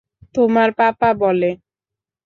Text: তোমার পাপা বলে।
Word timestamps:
তোমার 0.35 0.69
পাপা 0.79 1.09
বলে। 1.21 1.49